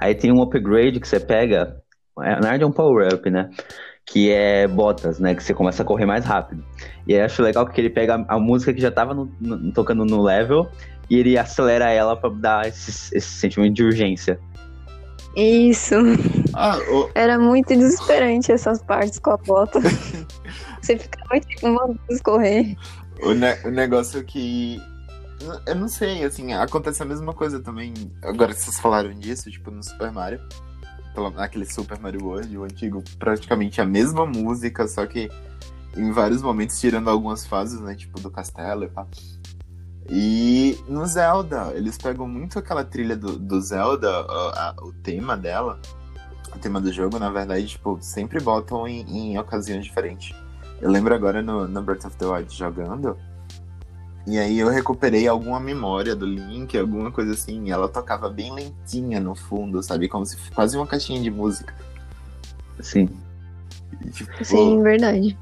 Aí 0.00 0.14
tem 0.14 0.32
um 0.32 0.40
upgrade 0.40 0.98
que 0.98 1.06
você 1.06 1.20
pega, 1.20 1.76
é, 2.20 2.30
na 2.30 2.40
verdade 2.40 2.62
é 2.62 2.66
um 2.66 2.72
power-up, 2.72 3.28
né? 3.30 3.50
Que 4.06 4.30
é 4.32 4.66
botas, 4.66 5.20
né? 5.20 5.34
Que 5.34 5.42
você 5.42 5.54
começa 5.54 5.82
a 5.82 5.86
correr 5.86 6.06
mais 6.06 6.24
rápido. 6.24 6.64
E 7.06 7.14
aí 7.14 7.20
eu 7.20 7.24
acho 7.26 7.42
legal 7.42 7.66
que 7.66 7.80
ele 7.80 7.90
pega 7.90 8.24
a 8.28 8.38
música 8.38 8.72
que 8.72 8.80
já 8.80 8.90
tava 8.90 9.14
no- 9.14 9.30
no- 9.40 9.72
tocando 9.72 10.04
no 10.04 10.20
level 10.22 10.68
e 11.08 11.16
ele 11.18 11.38
acelera 11.38 11.90
ela 11.90 12.16
pra 12.16 12.30
dar 12.30 12.66
esse, 12.66 13.16
esse 13.16 13.28
sentimento 13.28 13.74
de 13.74 13.84
urgência. 13.84 14.38
Isso. 15.36 15.94
Ah, 16.54 16.76
o, 16.90 17.08
Era 17.14 17.38
muito 17.38 17.68
desesperante 17.68 18.50
essas 18.50 18.82
partes 18.82 19.18
com 19.20 19.30
a 19.30 19.36
bota. 19.36 19.78
Você 20.82 20.96
ficava, 20.98 21.38
tipo, 21.40 21.68
mandando 21.68 22.00
correr. 22.24 22.76
o, 23.22 23.32
ne- 23.32 23.58
o 23.64 23.70
negócio 23.70 24.24
que. 24.24 24.80
Eu 25.66 25.74
não 25.76 25.88
sei, 25.88 26.24
assim, 26.24 26.52
acontece 26.52 27.02
a 27.02 27.06
mesma 27.06 27.32
coisa 27.32 27.60
também. 27.60 27.94
Agora 28.22 28.52
que 28.52 28.60
vocês 28.60 28.78
falaram 28.80 29.12
disso, 29.14 29.50
tipo, 29.50 29.70
no 29.70 29.82
Super 29.82 30.10
Mario. 30.10 30.40
Naquele 31.34 31.64
Super 31.66 31.98
Mario 31.98 32.24
World, 32.24 32.56
o 32.56 32.64
antigo, 32.64 33.02
praticamente 33.18 33.80
a 33.80 33.84
mesma 33.86 34.24
música, 34.24 34.86
só 34.88 35.04
que 35.06 35.30
em 35.96 36.12
vários 36.12 36.40
momentos, 36.40 36.78
tirando 36.80 37.10
algumas 37.10 37.44
fases, 37.46 37.80
né? 37.80 37.94
Tipo, 37.94 38.20
do 38.20 38.30
castelo 38.30 38.84
e 38.84 38.88
pá. 38.88 39.06
E 40.08 40.78
no 40.88 41.06
Zelda, 41.06 41.72
eles 41.74 41.96
pegam 41.96 42.26
muito 42.26 42.58
aquela 42.58 42.84
trilha 42.84 43.16
do, 43.16 43.38
do 43.38 43.60
Zelda, 43.60 44.08
a- 44.10 44.74
a- 44.78 44.84
o 44.84 44.92
tema 44.92 45.36
dela, 45.36 45.80
o 46.54 46.58
tema 46.58 46.80
do 46.80 46.92
jogo, 46.92 47.18
na 47.18 47.30
verdade, 47.30 47.66
tipo, 47.68 47.98
sempre 48.00 48.40
botam 48.40 48.88
em, 48.88 49.00
em 49.32 49.38
ocasiões 49.38 49.84
diferentes. 49.84 50.34
Eu 50.80 50.90
lembro 50.90 51.14
agora 51.14 51.42
no, 51.42 51.68
no 51.68 51.82
Breath 51.82 52.06
of 52.06 52.16
the 52.16 52.24
Wild 52.26 52.52
jogando, 52.56 53.16
e 54.30 54.38
aí 54.38 54.58
eu 54.58 54.68
recuperei 54.68 55.26
alguma 55.26 55.58
memória 55.58 56.14
do 56.14 56.24
Link, 56.26 56.76
alguma 56.78 57.10
coisa 57.10 57.32
assim, 57.32 57.66
e 57.66 57.70
ela 57.70 57.88
tocava 57.88 58.28
bem 58.30 58.52
lentinha 58.54 59.20
no 59.20 59.34
fundo, 59.34 59.82
sabe? 59.82 60.08
Como 60.08 60.24
se 60.24 60.36
fosse 60.36 60.50
quase 60.52 60.76
uma 60.76 60.86
caixinha 60.86 61.20
de 61.20 61.30
música. 61.30 61.74
Sim. 62.80 63.08
E, 64.04 64.10
tipo, 64.10 64.44
Sim, 64.44 64.82
verdade. 64.82 65.36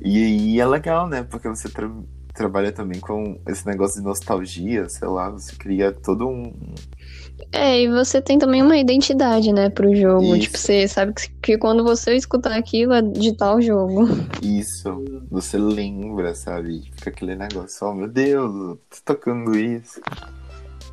e, 0.00 0.54
e 0.54 0.60
é 0.60 0.66
legal, 0.66 1.08
né? 1.08 1.22
Porque 1.22 1.48
você 1.48 1.68
tra- 1.68 1.90
trabalha 2.32 2.72
também 2.72 2.98
com 2.98 3.38
esse 3.46 3.66
negócio 3.66 4.00
de 4.00 4.06
nostalgia, 4.06 4.88
sei 4.88 5.08
lá, 5.08 5.30
você 5.30 5.54
cria 5.54 5.92
todo 5.92 6.28
um. 6.28 6.52
É, 7.52 7.82
e 7.82 7.88
você 7.88 8.22
tem 8.22 8.38
também 8.38 8.62
uma 8.62 8.76
identidade, 8.76 9.52
né, 9.52 9.68
pro 9.68 9.94
jogo. 9.94 10.34
Isso. 10.36 10.40
Tipo, 10.40 10.58
você 10.58 10.88
sabe 10.88 11.12
que, 11.12 11.28
que 11.42 11.58
quando 11.58 11.84
você 11.84 12.14
escutar 12.14 12.56
aquilo 12.56 12.94
é 12.94 13.02
de 13.02 13.36
tal 13.36 13.60
jogo. 13.60 14.08
Isso, 14.42 15.04
você 15.30 15.58
lembra, 15.58 16.34
sabe? 16.34 16.90
Fica 16.96 17.10
aquele 17.10 17.36
negócio, 17.36 17.86
oh 17.86 17.94
meu 17.94 18.08
Deus, 18.08 18.78
tô 18.88 19.14
tocando 19.14 19.56
isso. 19.56 20.00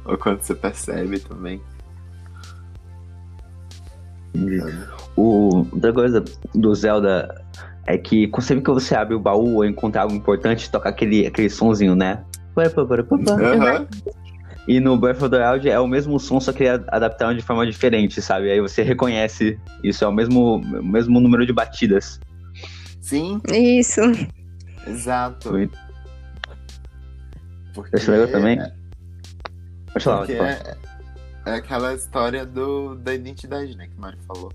Ou 0.05 0.17
quando 0.17 0.41
você 0.41 0.55
percebe 0.55 1.19
também. 1.19 1.61
sabe? 4.33 4.99
O, 5.15 5.65
outra 5.71 5.93
coisa 5.93 6.23
do 6.53 6.73
Zelda 6.75 7.45
é 7.89 7.97
que 7.97 8.29
sempre 8.39 8.63
que 8.63 8.69
você 8.69 8.95
abre 8.95 9.15
o 9.15 9.19
baú 9.19 9.55
ou 9.55 9.65
encontra 9.65 10.03
algo 10.03 10.13
importante, 10.13 10.69
toca 10.69 10.87
aquele, 10.89 11.25
aquele 11.25 11.49
sonzinho, 11.49 11.95
né? 11.95 12.23
Aham. 13.31 13.87
E 14.67 14.79
no 14.79 14.95
Breath 14.95 15.23
of 15.23 15.29
the 15.31 15.51
Wild 15.51 15.67
é 15.67 15.79
o 15.79 15.87
mesmo 15.87 16.19
som, 16.19 16.39
só 16.39 16.53
que 16.53 16.63
ele 16.63 16.83
adaptaram 16.89 17.35
de 17.35 17.41
forma 17.41 17.65
diferente, 17.65 18.21
sabe? 18.21 18.51
Aí 18.51 18.61
você 18.61 18.83
reconhece 18.83 19.59
isso, 19.83 20.03
é 20.05 20.07
o 20.07 20.11
mesmo, 20.11 20.57
o 20.57 20.83
mesmo 20.85 21.19
número 21.19 21.43
de 21.47 21.51
batidas. 21.51 22.19
Sim, 23.01 23.41
Isso. 23.51 24.01
exato. 24.85 25.49
Foi. 25.49 25.69
Porque 27.73 27.95
Esse 27.95 28.11
legal 28.11 28.27
também? 28.27 28.59
Pode 29.91 30.05
falar, 30.05 30.17
Porque 30.19 30.35
pode 30.35 30.55
falar. 30.57 30.77
é, 31.47 31.51
é 31.51 31.55
aquela 31.55 31.95
história 31.95 32.45
do, 32.45 32.93
da 32.93 33.15
identidade, 33.15 33.75
né, 33.75 33.87
que 33.87 33.97
o 33.97 33.99
Mário 34.01 34.19
falou. 34.27 34.53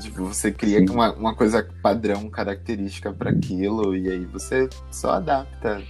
Tipo, 0.00 0.24
você 0.24 0.50
cria 0.52 0.78
Sim. 0.80 0.90
uma, 0.90 1.12
uma 1.12 1.34
coisa 1.34 1.66
padrão, 1.82 2.28
característica 2.28 3.12
para 3.12 3.30
aquilo, 3.30 3.94
e 3.96 4.08
aí 4.10 4.24
você 4.26 4.68
só 4.90 5.12
adapta. 5.12 5.80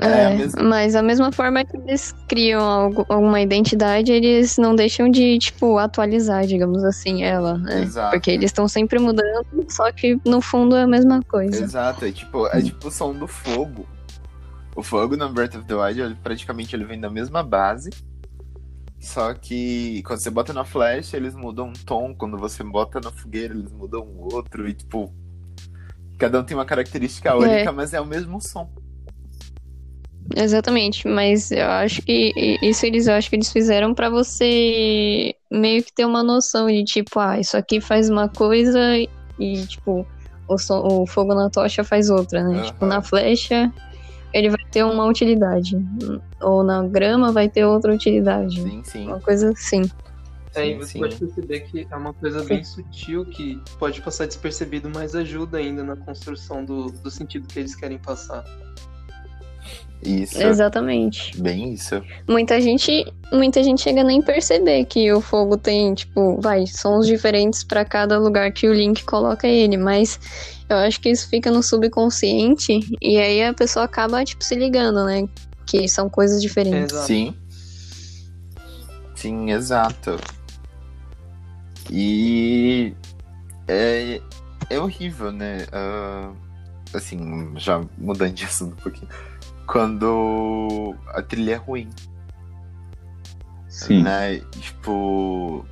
É, 0.00 0.06
É, 0.06 0.26
a 0.26 0.30
mesma- 0.30 0.62
mas 0.64 0.96
a 0.96 1.02
mesma 1.02 1.30
forma 1.30 1.64
que 1.64 1.76
eles 1.76 2.12
criam 2.26 2.60
algo- 2.60 3.06
alguma 3.08 3.40
identidade, 3.40 4.10
eles 4.10 4.58
não 4.58 4.74
deixam 4.74 5.08
de, 5.08 5.38
tipo, 5.38 5.78
atualizar, 5.78 6.44
digamos 6.46 6.82
assim, 6.82 7.22
ela, 7.22 7.56
né? 7.58 7.82
Exato. 7.82 8.10
Porque 8.10 8.32
eles 8.32 8.46
estão 8.46 8.66
sempre 8.66 8.98
mudando, 8.98 9.46
só 9.68 9.92
que 9.92 10.18
no 10.26 10.40
fundo 10.40 10.74
é 10.74 10.82
a 10.82 10.86
mesma 10.86 11.22
coisa. 11.22 11.62
Exato, 11.62 12.04
é 12.04 12.10
tipo, 12.10 12.44
é 12.48 12.60
tipo 12.60 12.88
o 12.88 12.90
som 12.90 13.12
do 13.12 13.28
fogo. 13.28 13.86
O 14.74 14.82
fogo 14.82 15.16
no 15.16 15.28
Breath 15.32 15.54
of 15.54 15.64
the 15.66 15.74
Wild, 15.76 16.00
ele, 16.00 16.16
praticamente 16.20 16.74
ele 16.74 16.84
vem 16.84 16.98
da 16.98 17.08
mesma 17.08 17.44
base. 17.44 17.90
Só 19.04 19.34
que 19.34 20.02
quando 20.04 20.20
você 20.20 20.30
bota 20.30 20.52
na 20.52 20.64
flecha, 20.64 21.16
eles 21.16 21.34
mudam 21.34 21.68
um 21.68 21.72
tom. 21.72 22.14
Quando 22.14 22.38
você 22.38 22.62
bota 22.64 23.00
na 23.00 23.10
fogueira, 23.12 23.54
eles 23.54 23.70
mudam 23.72 24.06
outro. 24.18 24.68
E 24.68 24.74
tipo, 24.74 25.12
cada 26.18 26.40
um 26.40 26.44
tem 26.44 26.56
uma 26.56 26.64
característica 26.64 27.36
única, 27.36 27.70
mas 27.72 27.92
é 27.92 28.00
o 28.00 28.06
mesmo 28.06 28.40
som. 28.40 28.68
Exatamente, 30.36 31.06
mas 31.06 31.50
eu 31.50 31.66
acho 31.66 32.02
que 32.02 32.58
isso 32.62 32.86
eles 32.86 33.06
acho 33.08 33.28
que 33.28 33.36
eles 33.36 33.52
fizeram 33.52 33.94
pra 33.94 34.08
você 34.08 35.34
meio 35.50 35.84
que 35.84 35.92
ter 35.92 36.04
uma 36.06 36.22
noção 36.22 36.66
de 36.66 36.82
tipo, 36.82 37.20
ah, 37.20 37.38
isso 37.38 37.56
aqui 37.56 37.80
faz 37.80 38.08
uma 38.08 38.28
coisa 38.28 38.80
e 39.38 39.66
tipo, 39.66 40.08
o, 40.48 40.58
som- 40.58 40.80
o 40.82 41.06
fogo 41.06 41.34
na 41.34 41.50
tocha 41.50 41.84
faz 41.84 42.08
outra, 42.10 42.42
né? 42.42 42.54
Aham. 42.54 42.62
Tipo, 42.64 42.86
na 42.86 43.02
flecha 43.02 43.70
ele 44.34 44.50
vai 44.50 44.64
ter 44.70 44.84
uma 44.84 45.06
utilidade, 45.06 45.78
ou 46.42 46.64
na 46.64 46.82
grama 46.82 47.30
vai 47.30 47.48
ter 47.48 47.64
outra 47.64 47.94
utilidade. 47.94 48.60
Sim, 48.60 48.82
sim. 48.82 49.06
Uma 49.06 49.20
coisa 49.20 49.52
assim. 49.52 49.82
Aí 50.56 50.72
Sim, 50.72 50.78
você 50.78 50.92
sim. 50.92 50.98
pode 51.00 51.16
perceber 51.16 51.60
que 51.60 51.86
é 51.90 51.96
uma 51.96 52.12
coisa 52.12 52.44
bem 52.44 52.62
sutil 52.62 53.24
que 53.24 53.60
pode 53.78 54.00
passar 54.02 54.26
despercebido, 54.26 54.88
mas 54.92 55.14
ajuda 55.14 55.58
ainda 55.58 55.82
na 55.82 55.96
construção 55.96 56.64
do, 56.64 56.86
do 56.92 57.10
sentido 57.10 57.48
que 57.48 57.58
eles 57.58 57.74
querem 57.74 57.98
passar. 57.98 58.44
Isso. 60.02 60.40
Exatamente. 60.40 61.40
Bem 61.40 61.72
isso. 61.72 62.00
Muita 62.28 62.60
gente, 62.60 63.04
muita 63.32 63.62
gente 63.62 63.80
chega 63.80 64.02
a 64.02 64.04
nem 64.04 64.20
perceber 64.20 64.84
que 64.84 65.12
o 65.12 65.20
fogo 65.20 65.56
tem, 65.56 65.94
tipo, 65.94 66.40
vai, 66.40 66.66
sons 66.66 67.06
diferentes 67.06 67.64
pra 67.64 67.84
cada 67.84 68.18
lugar 68.18 68.52
que 68.52 68.68
o 68.68 68.72
Link 68.72 69.02
coloca 69.04 69.48
ele, 69.48 69.76
mas 69.76 70.20
eu 70.68 70.76
acho 70.78 71.00
que 71.00 71.10
isso 71.10 71.28
fica 71.28 71.50
no 71.50 71.62
subconsciente 71.62 72.80
e 73.00 73.18
aí 73.18 73.42
a 73.42 73.52
pessoa 73.52 73.84
acaba, 73.84 74.24
tipo, 74.24 74.42
se 74.42 74.54
ligando, 74.54 75.04
né? 75.04 75.28
Que 75.66 75.88
são 75.88 76.08
coisas 76.08 76.40
diferentes. 76.40 76.92
Exato. 76.92 77.06
Sim. 77.06 77.34
Sim, 79.14 79.50
exato. 79.50 80.18
E 81.90 82.94
é, 83.68 84.20
é 84.70 84.78
horrível, 84.78 85.30
né? 85.32 85.66
Ah, 85.72 86.32
assim, 86.94 87.52
já 87.56 87.82
mudando 87.98 88.32
de 88.32 88.44
assunto 88.44 88.72
um 88.72 88.82
pouquinho. 88.82 89.08
Quando 89.66 90.94
a 91.08 91.22
trilha 91.22 91.52
é 91.52 91.56
ruim, 91.56 91.90
Sim. 93.68 94.02
né? 94.02 94.40
Tipo, 94.60 95.64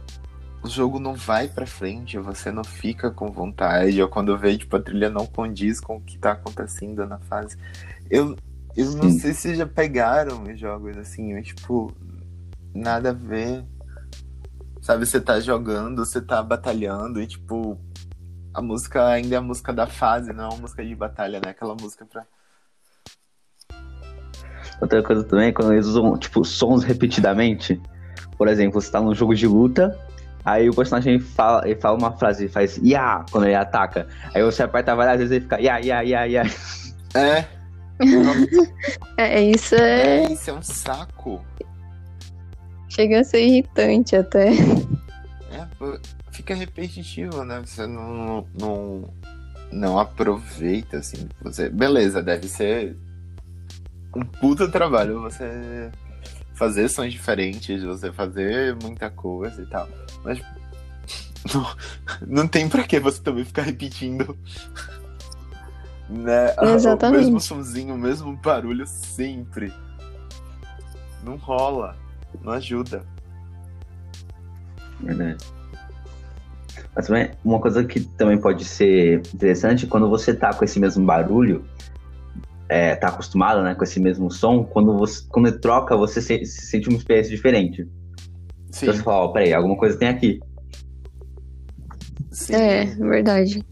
o 0.63 0.69
jogo 0.69 1.01
não 1.01 1.15
vai 1.15 1.49
pra 1.49 1.67
frente, 1.67 2.17
você 2.19 2.53
não 2.53 2.63
fica 2.63 3.11
com 3.11 3.31
vontade, 3.33 4.01
ou 4.01 4.09
quando 4.09 4.39
vê, 4.39 4.57
tipo, 4.57 4.77
a 4.77 4.81
trilha 4.81 5.11
não 5.11 5.27
condiz 5.27 5.81
com 5.81 5.97
o 5.97 6.01
que 6.01 6.17
tá 6.17 6.33
acontecendo 6.33 7.05
na 7.05 7.19
fase. 7.19 7.57
Eu, 8.09 8.37
eu 8.77 8.93
não 8.93 9.11
Sim. 9.11 9.19
sei 9.19 9.35
se 9.35 9.55
já 9.57 9.67
pegaram 9.67 10.45
os 10.45 10.59
jogos 10.59 10.97
assim, 10.97 11.35
mas, 11.35 11.49
tipo, 11.49 11.93
nada 12.73 13.11
a 13.11 13.13
ver. 13.13 13.65
Sabe, 14.81 15.05
você 15.05 15.21
tá 15.21 15.41
jogando, 15.41 16.05
você 16.05 16.21
tá 16.21 16.43
batalhando 16.43 17.21
e, 17.21 17.27
tipo, 17.27 17.79
a 18.55 18.63
música 18.63 19.07
ainda 19.09 19.35
é 19.35 19.39
a 19.39 19.43
música 19.43 19.73
da 19.73 19.87
fase, 19.87 20.33
não 20.33 20.45
é 20.45 20.49
uma 20.49 20.59
música 20.59 20.85
de 20.85 20.95
batalha, 20.95 21.41
né? 21.45 21.51
Aquela 21.51 21.75
música 21.75 22.07
pra. 22.07 22.25
Outra 24.81 25.03
coisa 25.03 25.25
também 25.25 25.49
é 25.49 25.53
quando 25.53 25.73
eles 25.73 25.87
usam, 25.87 26.17
tipo, 26.19 26.45
sons 26.45 26.85
repetidamente. 26.85 27.81
Por 28.37 28.49
exemplo, 28.49 28.81
você 28.81 28.91
tá 28.91 29.01
num 29.01 29.15
jogo 29.15 29.35
de 29.35 29.47
luta, 29.47 29.97
aí 30.45 30.69
o 30.69 30.75
personagem 30.75 31.19
fala, 31.19 31.67
ele 31.67 31.81
fala 31.81 31.99
uma 31.99 32.13
frase, 32.13 32.49
faz 32.49 32.79
ya 32.83 33.25
quando 33.31 33.45
ele 33.45 33.55
ataca. 33.55 34.07
Aí 34.35 34.43
você 34.43 34.63
aperta 34.63 34.95
várias 34.95 35.19
vezes 35.19 35.39
e 35.39 35.41
fica 35.41 35.61
ya, 35.61 35.79
ya, 35.79 36.03
ya, 36.03 36.25
ya. 36.25 36.43
É, 37.15 37.45
É, 39.17 39.43
isso 39.43 39.75
é. 39.75 40.25
é, 40.25 40.33
isso 40.33 40.51
é 40.51 40.53
um 40.53 40.63
saco. 40.63 41.45
Chega 42.89 43.21
a 43.21 43.25
ser 43.25 43.47
irritante 43.47 44.17
até. 44.17 44.51
É, 44.51 45.67
fica 46.31 46.55
repetitivo, 46.55 47.45
né? 47.45 47.63
Você 47.65 47.87
não, 47.87 48.47
não, 48.59 49.15
não 49.71 49.99
aproveita, 49.99 50.99
assim. 50.99 51.29
Você, 51.43 51.69
beleza, 51.69 52.23
deve 52.23 52.49
ser 52.49 52.97
um 54.15 54.25
puta 54.25 54.69
trabalho 54.69 55.23
você 55.23 55.91
fazer 56.63 56.89
sons 56.89 57.13
diferentes, 57.13 57.83
você 57.83 58.13
fazer 58.13 58.77
muita 58.81 59.11
coisa 59.11 59.61
e 59.61 59.67
tal. 59.67 59.89
Mas 60.23 60.41
não, 61.53 61.77
não 62.25 62.47
tem 62.47 62.69
pra 62.69 62.85
que 62.85 63.01
você 63.01 63.21
também 63.21 63.45
ficar 63.45 63.63
repetindo. 63.63 64.39
Né? 66.09 66.55
Exatamente. 66.75 67.23
O 67.23 67.25
mesmo 67.25 67.41
somzinho, 67.41 67.95
o 67.97 67.99
mesmo 67.99 68.37
barulho 68.37 68.87
sempre. 68.87 69.75
Não 71.25 71.35
rola. 71.35 71.97
Não 72.41 72.53
ajuda. 72.53 73.03
Verdade. 75.01 75.45
Mas 76.95 77.07
também, 77.09 77.33
uma 77.45 77.59
coisa 77.59 77.83
que 77.85 78.01
também 78.01 78.39
pode 78.39 78.65
ser 78.65 79.21
interessante, 79.35 79.87
quando 79.89 80.09
você 80.09 80.33
tá 80.33 80.55
com 80.55 80.65
esse 80.65 80.79
mesmo 80.79 81.05
barulho, 81.05 81.65
é, 82.73 82.97
tá 82.97 83.09
acostumado 83.09 83.63
né, 83.63 83.75
com 83.75 83.85
esse 83.85 84.01
mesmo 84.01 84.31
som, 84.31 84.65
quando 84.65 84.97
você 84.97 85.23
quando 85.29 85.49
ele 85.49 85.59
troca, 85.59 85.95
você 85.97 86.23
se, 86.23 86.45
se 86.47 86.67
sente 86.67 86.89
uma 86.89 86.97
experiência 86.97 87.35
diferente. 87.35 87.87
Sim. 88.71 88.87
Então 88.87 88.95
você 88.95 89.03
fala, 89.03 89.25
ó, 89.25 89.29
peraí, 89.29 89.53
alguma 89.53 89.77
coisa 89.77 89.99
tem 89.99 90.09
aqui. 90.09 90.41
sim. 92.31 92.55
É, 92.55 92.87
verdade. 92.87 93.63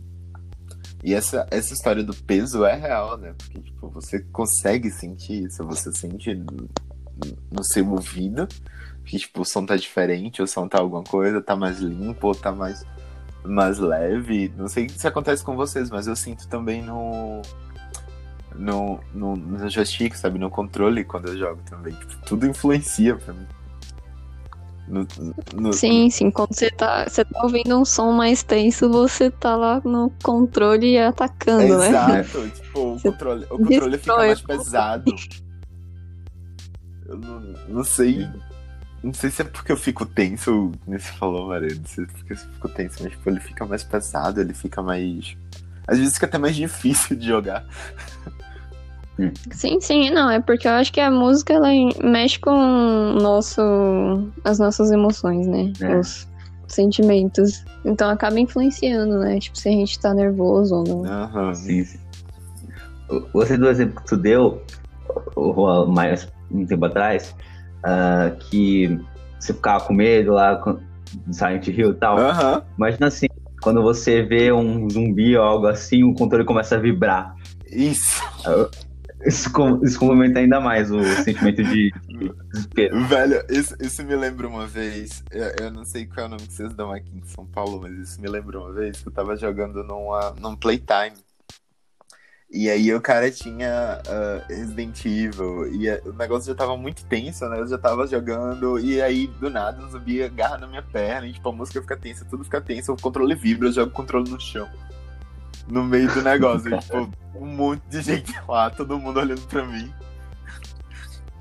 E 1.03 1.15
essa, 1.15 1.47
essa 1.51 1.73
história 1.73 2.05
do 2.05 2.15
peso 2.15 2.63
é 2.67 2.77
real, 2.77 3.17
né? 3.17 3.35
Porque, 3.39 3.59
tipo, 3.61 3.89
você 3.89 4.21
consegue 4.21 4.91
sentir 4.91 5.45
isso, 5.45 5.65
você 5.65 5.91
sente 5.93 6.35
no, 6.35 6.69
no 7.51 7.65
seu 7.65 7.91
ouvido 7.91 8.47
que, 9.07 9.19
tipo, 9.19 9.41
o 9.41 9.45
som 9.47 9.65
tá 9.65 9.77
diferente, 9.77 10.43
o 10.43 10.47
som 10.47 10.69
tá 10.69 10.79
alguma 10.79 11.03
coisa, 11.03 11.41
tá 11.41 11.57
mais 11.57 11.79
limpo, 11.79 12.29
ou 12.29 12.35
tá 12.35 12.53
mais, 12.53 12.85
mais 13.43 13.79
leve. 13.79 14.53
Não 14.59 14.69
sei 14.69 14.91
se 14.91 15.07
acontece 15.09 15.43
com 15.43 15.57
vocês, 15.57 15.89
mas 15.89 16.07
eu 16.07 16.15
sinto 16.15 16.47
também 16.47 16.83
no. 16.83 17.41
No, 18.61 19.01
no, 19.15 19.37
no 19.37 19.69
joystick, 19.71 20.15
sabe? 20.15 20.39
No 20.39 20.51
controle 20.51 21.03
quando 21.05 21.29
eu 21.29 21.39
jogo 21.39 21.63
também. 21.69 21.95
Tipo, 21.95 22.17
tudo 22.27 22.47
influencia 22.47 23.17
pra 23.17 23.33
mim. 23.33 23.47
No, 24.87 25.07
no- 25.55 25.73
Sim, 25.73 26.11
sim. 26.11 26.31
Quando 26.31 26.53
você 26.55 26.69
tá, 26.71 27.09
você 27.09 27.25
tá 27.25 27.43
ouvindo 27.43 27.79
um 27.79 27.85
som 27.85 28.13
mais 28.13 28.43
tenso, 28.43 28.91
você 28.91 29.31
tá 29.31 29.57
lá 29.57 29.81
no 29.85 30.13
controle 30.23 30.99
atacando, 30.99 31.79
né? 31.79 31.89
Exato, 31.89 32.49
tipo, 32.55 32.81
o 32.81 32.99
Você 32.99 33.11
controle, 33.11 33.45
o 33.49 33.59
controle 33.59 33.99
fica 33.99 34.17
mais 34.17 34.41
pesado. 34.43 35.15
Eu 37.07 37.17
não, 37.19 37.41
não 37.69 37.85
sei. 37.85 38.29
Não 39.03 39.15
sei 39.15 39.31
se 39.31 39.41
é 39.41 39.45
porque 39.47 39.73
eu 39.73 39.77
fico 39.77 40.05
tenso, 40.05 40.73
você 40.87 40.99
falou, 41.13 41.49
Maria. 41.49 41.75
Não 41.75 41.87
sei 41.87 42.05
se 42.05 42.11
é 42.11 42.15
porque 42.19 42.33
eu 42.35 42.37
fico 42.37 42.69
tenso, 42.69 43.03
mas 43.03 43.13
tipo, 43.13 43.31
ele 43.31 43.41
fica 43.41 43.65
mais 43.65 43.83
pesado, 43.83 44.41
ele 44.41 44.53
fica 44.53 44.83
mais. 44.83 45.35
Às 45.87 45.99
vezes 45.99 46.15
fica 46.15 46.27
até 46.27 46.37
mais 46.37 46.55
difícil 46.57 47.17
de 47.17 47.27
jogar. 47.29 47.65
Sim, 49.51 49.81
sim, 49.81 50.11
não, 50.11 50.31
é 50.31 50.41
porque 50.41 50.67
eu 50.67 50.73
acho 50.73 50.93
que 50.93 51.01
a 51.01 51.11
música 51.11 51.55
ela 51.55 51.69
mexe 52.03 52.39
com 52.39 52.55
nosso, 53.21 53.61
as 54.45 54.59
nossas 54.59 54.91
emoções, 54.91 55.47
né? 55.47 55.73
É. 55.81 55.99
Os 55.99 56.29
sentimentos. 56.69 57.65
Então 57.85 58.09
acaba 58.09 58.39
influenciando, 58.39 59.19
né? 59.19 59.39
Tipo, 59.39 59.59
se 59.59 59.69
a 59.69 59.73
gente 59.73 59.99
tá 59.99 60.15
nervoso 60.15 60.77
ou 60.77 60.85
não. 60.85 61.05
Aham. 61.05 61.55
Sim, 61.55 61.85
sim. 61.85 61.99
Você 63.33 63.57
do 63.59 63.69
exemplo 63.69 64.01
que 64.01 64.07
tu 64.07 64.17
deu, 64.17 64.63
mais 65.89 66.29
um 66.51 66.65
tempo 66.65 66.85
atrás, 66.85 67.35
ah, 67.83 68.33
que 68.39 69.01
você 69.39 69.53
ficava 69.53 69.85
com 69.85 69.93
medo 69.93 70.33
lá 70.33 70.57
com 70.57 70.79
Silent 71.33 71.67
Hill 71.67 71.91
e 71.91 71.95
tal. 71.95 72.19
Aham. 72.19 72.63
Imagina 72.77 73.09
assim, 73.09 73.27
quando 73.63 73.83
você 73.83 74.23
vê 74.23 74.53
um 74.53 74.89
zumbi 74.89 75.37
ou 75.37 75.43
algo 75.43 75.67
assim, 75.67 76.05
o 76.05 76.15
controle 76.15 76.45
começa 76.45 76.77
a 76.77 76.79
vibrar. 76.79 77.35
Isso. 77.71 78.23
Isso, 79.27 79.53
com- 79.53 79.81
isso 79.85 79.99
complementa 79.99 80.39
ainda 80.41 80.61
mais 80.61 80.91
o 80.91 81.03
sentimento 81.23 81.63
de, 81.63 81.93
de 82.09 82.33
desespero. 82.53 82.99
Velho, 83.07 83.45
isso, 83.51 83.77
isso 83.81 84.03
me 84.05 84.17
lembra 84.17 84.49
uma 84.49 84.67
vez. 84.67 85.23
Eu, 85.31 85.67
eu 85.67 85.71
não 85.71 85.85
sei 85.85 86.07
qual 86.07 86.25
é 86.25 86.27
o 86.27 86.31
nome 86.31 86.47
que 86.47 86.53
vocês 86.53 86.73
dão 86.75 86.91
aqui 86.93 87.11
em 87.17 87.25
São 87.27 87.47
Paulo, 87.47 87.81
mas 87.83 87.93
isso 87.93 88.21
me 88.21 88.29
lembra 88.29 88.59
uma 88.59 88.73
vez 88.73 89.01
que 89.01 89.09
eu 89.09 89.13
tava 89.13 89.37
jogando 89.37 89.85
numa, 89.85 90.33
num 90.33 90.57
Playtime. 90.57 91.15
E 92.53 92.69
aí 92.69 92.93
o 92.93 93.01
cara 93.01 93.31
tinha 93.31 94.03
ah, 94.07 94.45
Resident 94.49 95.05
Evil. 95.05 95.69
E 95.73 95.89
eh, 95.89 96.03
o 96.05 96.13
negócio 96.13 96.49
já 96.49 96.55
tava 96.55 96.77
muito 96.77 97.05
tenso, 97.07 97.49
né? 97.49 97.61
Eu 97.61 97.69
já 97.69 97.79
tava 97.79 98.07
jogando. 98.07 98.79
E 98.81 99.01
aí, 99.01 99.29
do 99.29 99.49
nada, 99.51 99.85
o 99.85 99.89
zumbi 99.89 100.23
agarra 100.23 100.59
na 100.59 100.67
minha 100.67 100.83
perna. 100.83 101.27
E 101.29 101.33
tipo, 101.33 101.49
a 101.49 101.53
música 101.53 101.81
fica 101.81 101.97
tensa, 101.97 102.25
tudo 102.25 102.43
fica 102.45 102.61
tenso. 102.61 102.93
O 102.93 102.97
controle 103.01 103.35
vibra, 103.37 103.69
eu 103.69 103.73
jogo 103.73 103.91
o 103.91 103.95
controle 103.95 104.29
no 104.31 104.41
chão. 104.41 104.69
No 105.71 105.85
meio 105.85 106.13
do 106.13 106.23
negócio. 106.23 106.71
tipo, 106.81 107.11
um 107.35 107.47
monte 107.47 107.83
de 107.89 108.03
gente 108.03 108.35
lá, 108.49 108.71
todo 108.71 108.99
mundo 108.99 109.21
olhando 109.21 109.41
pra 109.43 109.65
mim. 109.65 109.93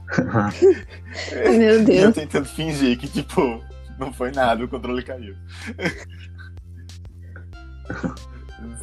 Meu 1.32 1.54
E 1.54 1.64
eu 1.80 1.86
Deus. 1.86 2.16
tentando 2.16 2.46
fingir 2.46 2.98
que, 2.98 3.08
tipo, 3.08 3.64
não 4.00 4.12
foi 4.14 4.32
nada, 4.32 4.64
o 4.64 4.68
controle 4.68 5.04
caiu. 5.04 5.36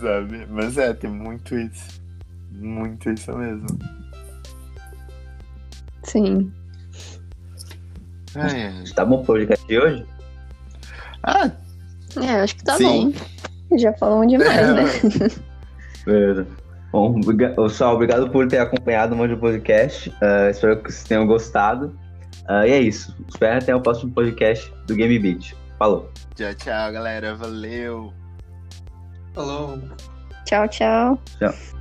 Sabe? 0.00 0.46
Mas 0.48 0.78
é, 0.78 0.92
tem 0.94 1.10
muito 1.10 1.54
isso. 1.56 2.00
Muito 2.52 3.10
isso 3.10 3.36
mesmo. 3.36 3.66
Sim. 6.04 6.52
Ai, 8.34 8.66
ai. 8.68 8.84
Tá 8.94 9.04
bom 9.04 9.18
pro 9.18 9.34
podcast 9.34 9.66
de 9.66 9.78
hoje? 9.78 10.06
Ah, 11.22 11.50
É, 12.22 12.40
acho 12.40 12.56
que 12.56 12.64
tá 12.64 12.76
Sim. 12.76 13.10
bom. 13.10 13.18
Já 13.78 13.92
falamos 13.94 14.28
demais, 14.28 14.74
né? 14.74 14.84
Beleza. 16.04 16.46
Bom, 16.92 17.20
pessoal, 17.20 17.94
obrigado 17.94 18.30
por 18.30 18.46
ter 18.48 18.58
acompanhado 18.58 19.14
o 19.14 19.18
meu 19.18 19.36
podcast. 19.38 20.12
Ah, 20.22 20.48
espero 20.50 20.82
que 20.82 20.90
vocês 20.90 21.04
tenham 21.04 21.26
gostado. 21.26 21.94
Ah, 22.48 22.66
e 22.66 22.70
é 22.70 22.80
isso. 22.80 23.14
Espero 23.28 23.58
até 23.58 23.74
o 23.74 23.80
próximo 23.80 24.12
podcast 24.12 24.72
do 24.86 24.94
Game 24.94 25.18
Beat. 25.18 25.54
Falou. 25.78 26.10
tchau, 26.34 26.54
tchau, 26.54 26.92
galera. 26.92 27.34
Valeu. 27.34 28.12
Falou. 29.34 29.78
Tchau, 30.44 30.68
tchau. 30.68 31.18
Tchau. 31.38 31.75